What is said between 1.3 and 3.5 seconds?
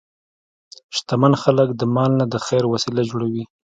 خلک د مال نه د خیر وسیله جوړوي.